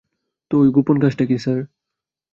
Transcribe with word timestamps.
তো, 0.51 0.55
ওই 0.57 0.69
গোপন 0.69 0.95
কাজটা 0.99 1.23
কী, 1.25 1.37
স্যার? 1.37 1.59